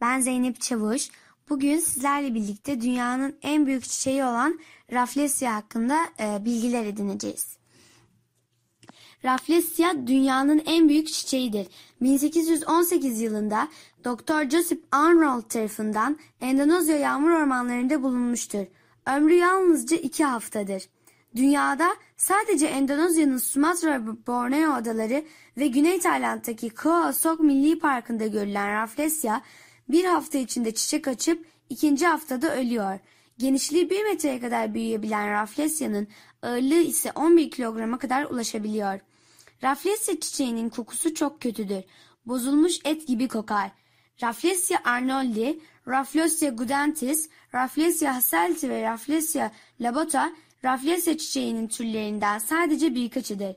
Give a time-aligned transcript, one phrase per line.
[0.00, 1.08] Ben Zeynep Çavuş.
[1.48, 4.60] Bugün sizlerle birlikte dünyanın en büyük çiçeği olan
[4.92, 7.56] Rafflesia hakkında e, bilgiler edineceğiz.
[9.24, 11.66] Rafflesia dünyanın en büyük çiçeğidir.
[12.00, 13.68] 1818 yılında
[14.04, 14.50] Dr.
[14.50, 18.66] Joseph Arnold tarafından Endonezya yağmur ormanlarında bulunmuştur.
[19.06, 20.82] Ömrü yalnızca iki haftadır.
[21.36, 25.24] Dünyada sadece Endonezya'nın Sumatra ve Borneo adaları
[25.56, 29.40] ve Güney Tayland'daki Koh Sok Milli Parkı'nda görülen Rafflesia
[29.92, 32.98] bir hafta içinde çiçek açıp ikinci haftada ölüyor.
[33.38, 36.08] Genişliği 1 metreye kadar büyüyebilen Rafflesia'nın
[36.42, 39.00] ağırlığı ise 11 kilograma kadar ulaşabiliyor.
[39.62, 41.84] Rafflesia çiçeğinin kokusu çok kötüdür.
[42.26, 43.70] Bozulmuş et gibi kokar.
[44.22, 50.32] Rafflesia arnoldi, Rafflesia gudentis, Rafflesia hasselti ve Rafflesia labota
[50.64, 53.56] Rafflesia çiçeğinin türlerinden sadece birkaçıdır.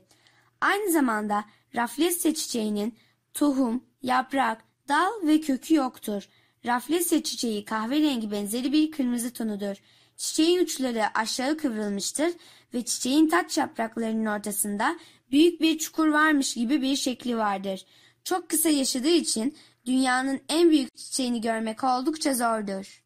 [0.60, 1.44] Aynı zamanda
[1.76, 2.94] Rafflesia çiçeğinin
[3.34, 6.28] tohum, yaprak, dal ve kökü yoktur.
[6.66, 9.76] Rafflesia çiçeği kahverengi benzeri bir kırmızı tonudur.
[10.16, 12.32] Çiçeğin uçları aşağı kıvrılmıştır
[12.74, 14.96] ve çiçeğin taç yapraklarının ortasında
[15.30, 17.84] büyük bir çukur varmış gibi bir şekli vardır.
[18.24, 23.02] Çok kısa yaşadığı için dünyanın en büyük çiçeğini görmek oldukça zordur.